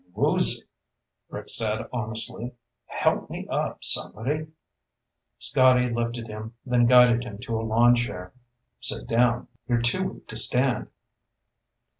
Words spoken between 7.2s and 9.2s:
him to a lawn chair. "Sit